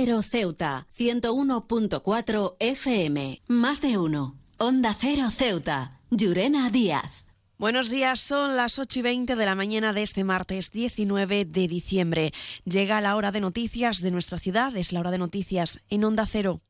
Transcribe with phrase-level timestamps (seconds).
[0.00, 3.42] Cero Ceuta, 101.4 FM.
[3.48, 4.38] Más de uno.
[4.56, 5.90] Onda Cero Ceuta.
[6.12, 7.26] Llurena Díaz.
[7.58, 11.66] Buenos días, son las 8 y 20 de la mañana de este martes 19 de
[11.66, 12.32] diciembre.
[12.64, 16.26] Llega la hora de noticias de nuestra ciudad, es la hora de noticias en Onda
[16.26, 16.60] Cero.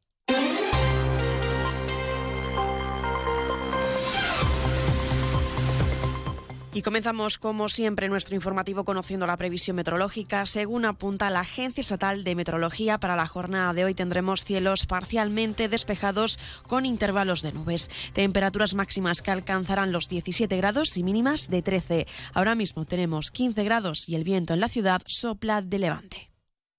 [6.79, 10.47] Y comenzamos, como siempre, nuestro informativo conociendo la previsión meteorológica.
[10.47, 15.69] Según apunta la Agencia Estatal de Meteorología, para la jornada de hoy tendremos cielos parcialmente
[15.69, 17.91] despejados con intervalos de nubes.
[18.13, 22.07] Temperaturas máximas que alcanzarán los 17 grados y mínimas de 13.
[22.33, 26.31] Ahora mismo tenemos 15 grados y el viento en la ciudad sopla de levante.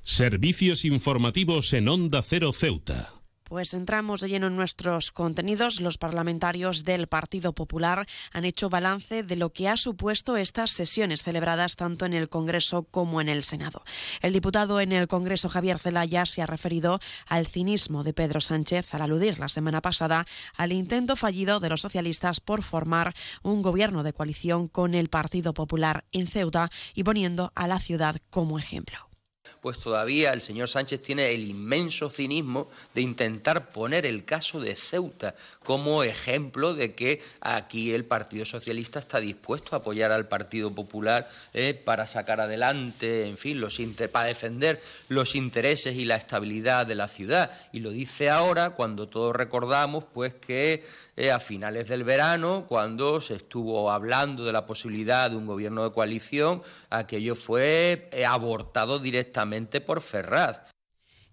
[0.02, 3.19] Servicios informativos en Onda Cero Ceuta.
[3.49, 5.81] Pues entramos de lleno en nuestros contenidos.
[5.81, 11.23] Los parlamentarios del Partido Popular han hecho balance de lo que ha supuesto estas sesiones
[11.23, 13.84] celebradas tanto en el Congreso como en el Senado.
[14.22, 18.94] El diputado en el Congreso, Javier Zelaya, se ha referido al cinismo de Pedro Sánchez
[18.94, 24.03] al aludir la semana pasada al intento fallido de los socialistas por formar un gobierno
[24.03, 29.08] de coalición con el Partido Popular en Ceuta y poniendo a la ciudad como ejemplo
[29.61, 34.75] pues todavía el señor Sánchez tiene el inmenso cinismo de intentar poner el caso de
[34.75, 40.71] Ceuta como ejemplo de que aquí el Partido Socialista está dispuesto a apoyar al Partido
[40.71, 43.80] Popular eh, para sacar adelante, en fin, los
[44.11, 47.52] para defender los intereses y la estabilidad de la ciudad.
[47.71, 50.83] Y lo dice ahora cuando todos recordamos pues que
[51.15, 55.83] eh, a finales del verano, cuando se estuvo hablando de la posibilidad de un gobierno
[55.83, 59.48] de coalición, aquello fue eh, abortado directamente
[59.86, 60.72] por Ferraz.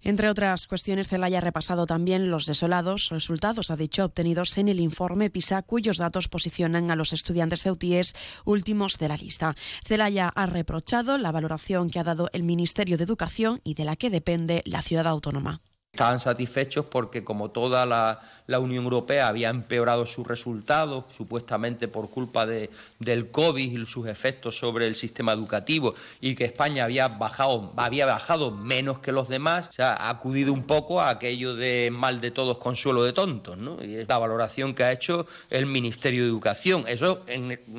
[0.02, 4.78] Entre otras cuestiones, Celaya ha repasado también los desolados resultados, ha dicho, obtenidos en el
[4.78, 9.56] informe PISA, cuyos datos posicionan a los estudiantes ceutíes últimos de la lista.
[9.84, 13.96] Celaya ha reprochado la valoración que ha dado el Ministerio de Educación y de la
[13.96, 15.60] que depende la ciudad autónoma.
[15.96, 18.20] Estaban satisfechos porque como toda la,
[18.60, 24.58] Unión Europea había empeorado sus resultados, supuestamente por culpa de, del COVID y sus efectos
[24.58, 29.68] sobre el sistema educativo, y que España había bajado, había bajado menos que los demás,
[29.70, 33.56] o sea, ha acudido un poco a aquello de mal de todos, consuelo de tontos,
[33.56, 33.82] ¿no?
[33.82, 36.84] Y es la valoración que ha hecho el Ministerio de Educación.
[36.88, 37.24] Eso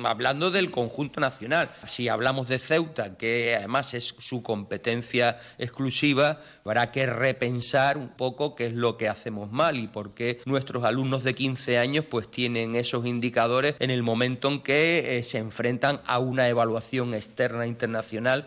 [0.04, 1.70] hablando del conjunto nacional.
[1.86, 8.54] Si hablamos de Ceuta, que además es su competencia exclusiva, habrá que repensar un poco
[8.54, 12.30] qué es lo que hacemos mal y por qué nuestros alumnos de 15 años pues
[12.30, 17.66] tienen esos indicadores en el momento en que eh, se enfrentan a una evaluación externa
[17.66, 18.46] internacional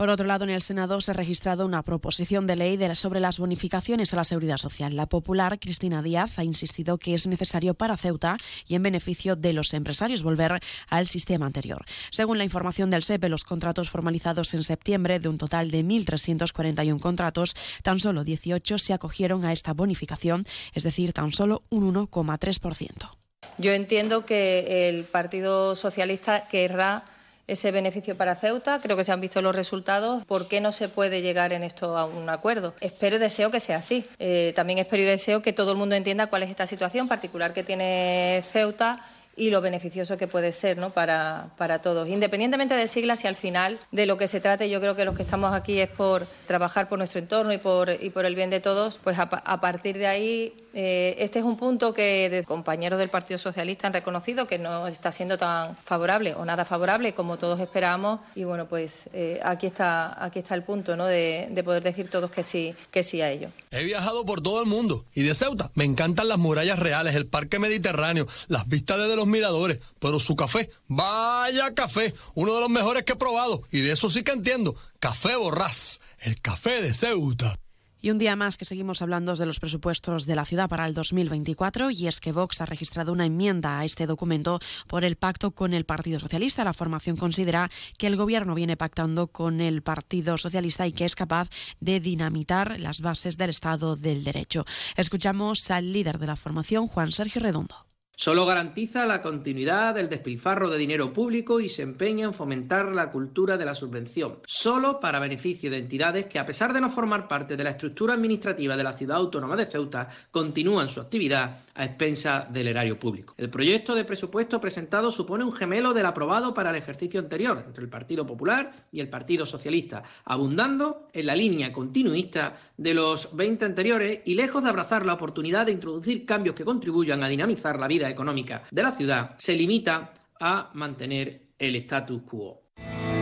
[0.00, 3.36] por otro lado, en el Senado se ha registrado una proposición de ley sobre las
[3.36, 4.96] bonificaciones a la seguridad social.
[4.96, 9.52] La popular Cristina Díaz ha insistido que es necesario para Ceuta y en beneficio de
[9.52, 11.84] los empresarios volver al sistema anterior.
[12.10, 16.98] Según la información del SEPE, los contratos formalizados en septiembre, de un total de 1.341
[16.98, 23.10] contratos, tan solo 18 se acogieron a esta bonificación, es decir, tan solo un 1,3%.
[23.58, 27.04] Yo entiendo que el Partido Socialista querrá
[27.50, 28.80] ese beneficio para Ceuta.
[28.80, 30.24] Creo que se han visto los resultados.
[30.24, 32.74] ¿Por qué no se puede llegar en esto a un acuerdo?
[32.80, 34.06] Espero y deseo que sea así.
[34.18, 37.52] Eh, también espero y deseo que todo el mundo entienda cuál es esta situación particular
[37.52, 39.00] que tiene Ceuta
[39.36, 40.90] y lo beneficioso que puede ser ¿no?
[40.90, 42.08] para, para todos.
[42.08, 45.16] Independientemente de siglas y al final de lo que se trate, yo creo que los
[45.16, 48.50] que estamos aquí es por trabajar por nuestro entorno y por, y por el bien
[48.50, 52.98] de todos, pues a, a partir de ahí eh, este es un punto que compañeros
[52.98, 57.38] del Partido Socialista han reconocido que no está siendo tan favorable o nada favorable como
[57.38, 61.06] todos esperábamos y bueno pues eh, aquí está aquí está el punto ¿no?
[61.06, 63.50] de, de, poder decir todos que sí que sí a ello.
[63.70, 67.26] He viajado por todo el mundo y de Ceuta me encantan las murallas reales, el
[67.26, 72.70] parque mediterráneo, las vistas desde los miradores, pero su café, vaya café, uno de los
[72.70, 76.94] mejores que he probado y de eso sí que entiendo, café borrás, el café de
[76.94, 77.58] Ceuta.
[78.02, 80.94] Y un día más que seguimos hablando de los presupuestos de la ciudad para el
[80.94, 85.50] 2024 y es que Vox ha registrado una enmienda a este documento por el pacto
[85.50, 86.64] con el Partido Socialista.
[86.64, 91.14] La formación considera que el gobierno viene pactando con el Partido Socialista y que es
[91.14, 91.48] capaz
[91.80, 94.64] de dinamitar las bases del Estado del Derecho.
[94.96, 97.89] Escuchamos al líder de la formación, Juan Sergio Redondo.
[98.22, 103.10] Solo garantiza la continuidad del despilfarro de dinero público y se empeña en fomentar la
[103.10, 107.28] cultura de la subvención, solo para beneficio de entidades que, a pesar de no formar
[107.28, 111.86] parte de la estructura administrativa de la ciudad autónoma de Ceuta, continúan su actividad a
[111.86, 113.32] expensa del erario público.
[113.38, 117.82] El proyecto de presupuesto presentado supone un gemelo del aprobado para el ejercicio anterior entre
[117.82, 123.64] el Partido Popular y el Partido Socialista, abundando en la línea continuista de los 20
[123.64, 127.88] anteriores y lejos de abrazar la oportunidad de introducir cambios que contribuyan a dinamizar la
[127.88, 132.62] vida económica de la ciudad, se limita a mantener el status quo.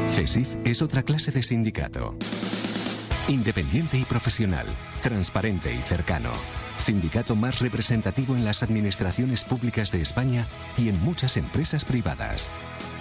[0.08, 2.17] CESIF es otra clase de sindicato
[3.29, 4.64] Independiente y profesional,
[5.02, 6.31] transparente y cercano.
[6.79, 10.46] Sindicato más representativo en las administraciones públicas de España
[10.79, 12.50] y en muchas empresas privadas.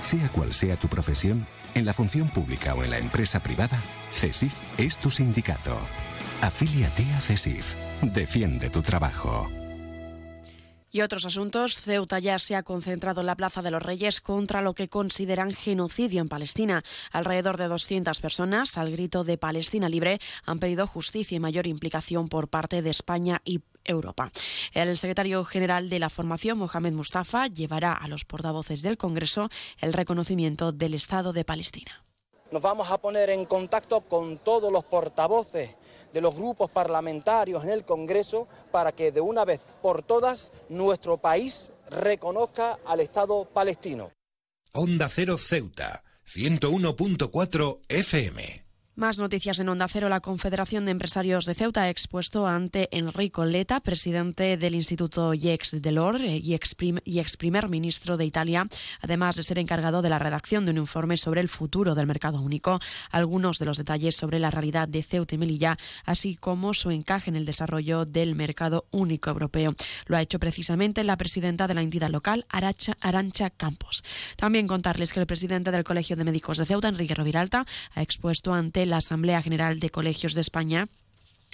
[0.01, 3.79] Sea cual sea tu profesión, en la función pública o en la empresa privada,
[4.11, 5.77] CESIF es tu sindicato.
[6.41, 7.75] Afíliate a CESIF.
[8.01, 9.47] Defiende tu trabajo.
[10.97, 14.63] Y otros asuntos, Ceuta ya se ha concentrado en la Plaza de los Reyes contra
[14.63, 16.83] lo que consideran genocidio en Palestina.
[17.11, 22.29] Alrededor de 200 personas, al grito de Palestina libre, han pedido justicia y mayor implicación
[22.29, 24.31] por parte de España y Europa.
[24.73, 29.93] El secretario general de la formación, Mohamed Mustafa, llevará a los portavoces del Congreso el
[29.93, 32.01] reconocimiento del Estado de Palestina.
[32.51, 35.75] Nos vamos a poner en contacto con todos los portavoces
[36.13, 41.17] de los grupos parlamentarios en el Congreso para que de una vez por todas nuestro
[41.17, 44.11] país reconozca al Estado palestino.
[44.73, 48.66] Onda Cero Ceuta, 101.4 FM.
[48.97, 50.09] Más noticias en Onda Cero.
[50.09, 55.83] La Confederación de Empresarios de Ceuta ha expuesto ante Enrico Leta, presidente del Instituto IEX
[55.83, 58.67] Delor y ex, y ex primer ministro de Italia,
[58.99, 62.41] además de ser encargado de la redacción de un informe sobre el futuro del mercado
[62.41, 62.79] único,
[63.11, 67.29] algunos de los detalles sobre la realidad de Ceuta y Melilla, así como su encaje
[67.29, 69.75] en el desarrollo del mercado único europeo.
[70.07, 74.03] Lo ha hecho precisamente la presidenta de la entidad local, Aracha, Arancha Campos.
[74.37, 77.63] También contarles que el presidente del Colegio de Médicos de Ceuta, Enrique Roviralta,
[77.93, 80.87] ha expuesto ante la Asamblea General de Colegios de España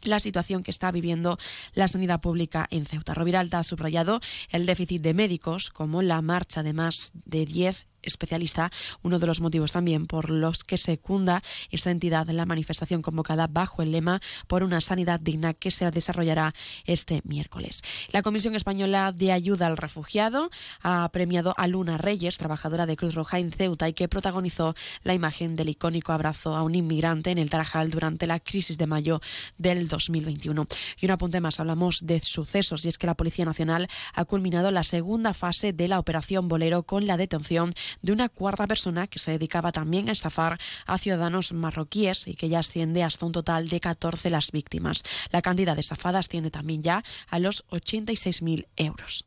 [0.04, 1.38] la situación que está viviendo
[1.74, 3.14] la sanidad pública en Ceuta.
[3.14, 4.20] Roviralta ha subrayado
[4.50, 8.72] el déficit de médicos como la marcha de más de 10 especialista,
[9.02, 11.42] uno de los motivos también por los que secunda
[11.72, 15.90] esta entidad en la manifestación convocada bajo el lema por una sanidad digna que se
[15.90, 16.54] desarrollará
[16.86, 17.82] este miércoles.
[18.12, 20.50] La Comisión Española de Ayuda al Refugiado
[20.82, 25.14] ha premiado a Luna Reyes, trabajadora de Cruz Roja en Ceuta y que protagonizó la
[25.14, 29.22] imagen del icónico abrazo a un inmigrante en el Tarajal durante la crisis de mayo
[29.58, 30.66] del 2021.
[31.00, 34.72] Y un apunte más, hablamos de sucesos y es que la Policía Nacional ha culminado
[34.72, 39.20] la segunda fase de la operación Bolero con la detención de una cuarta persona que
[39.20, 43.70] se dedicaba también a estafar a ciudadanos marroquíes y que ya asciende hasta un total
[43.70, 45.04] de 14 las víctimas.
[45.32, 49.26] La cantidad de estafadas asciende también ya a los 86.000 euros.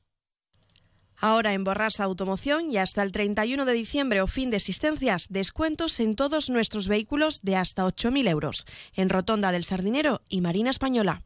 [1.18, 5.98] Ahora en Borrasa Automoción y hasta el 31 de diciembre o fin de existencias, descuentos
[6.00, 8.66] en todos nuestros vehículos de hasta 8.000 euros.
[8.94, 11.25] En Rotonda del Sardinero y Marina Española.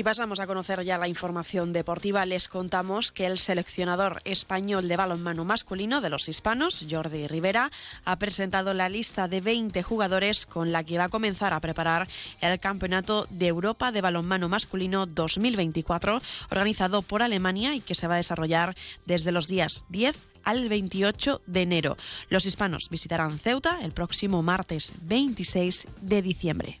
[0.00, 2.24] Y pasamos a conocer ya la información deportiva.
[2.24, 7.70] Les contamos que el seleccionador español de balonmano masculino de los hispanos, Jordi Rivera,
[8.06, 12.08] ha presentado la lista de 20 jugadores con la que va a comenzar a preparar
[12.40, 18.14] el Campeonato de Europa de Balonmano Masculino 2024, organizado por Alemania y que se va
[18.14, 18.74] a desarrollar
[19.04, 21.98] desde los días 10 al 28 de enero.
[22.30, 26.80] Los hispanos visitarán Ceuta el próximo martes 26 de diciembre.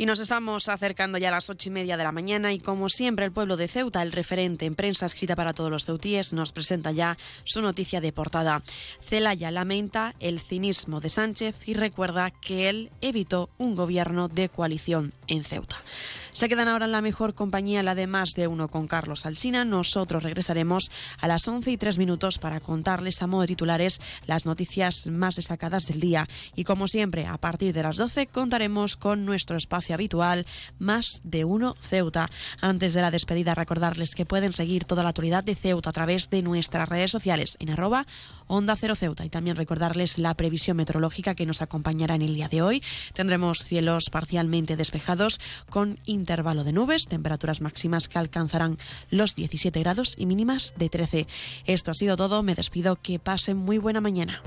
[0.00, 2.88] Y nos estamos acercando ya a las ocho y media de la mañana y como
[2.88, 6.52] siempre el pueblo de Ceuta, el referente en prensa escrita para todos los ceutíes, nos
[6.52, 8.62] presenta ya su noticia de portada.
[9.04, 15.12] Celaya lamenta el cinismo de Sánchez y recuerda que él evitó un gobierno de coalición
[15.26, 15.82] en Ceuta.
[16.32, 19.64] Se quedan ahora en la mejor compañía, la de más de uno con Carlos Alsina.
[19.64, 24.46] Nosotros regresaremos a las 11 y 3 minutos para contarles a modo de titulares las
[24.46, 26.28] noticias más destacadas del día.
[26.54, 30.46] Y como siempre, a partir de las 12 contaremos con nuestro espacio habitual
[30.78, 32.30] Más de uno Ceuta.
[32.60, 36.30] Antes de la despedida, recordarles que pueden seguir toda la actualidad de Ceuta a través
[36.30, 38.06] de nuestras redes sociales en arroba
[38.46, 39.24] Onda Cero Ceuta.
[39.24, 42.82] Y también recordarles la previsión meteorológica que nos acompañará en el día de hoy.
[43.12, 45.40] Tendremos cielos parcialmente despejados
[45.70, 48.78] con intervalo de nubes, temperaturas máximas que alcanzarán
[49.10, 51.26] los 17 grados y mínimas de 13.
[51.66, 54.42] Esto ha sido todo, me despido, que pasen muy buena mañana.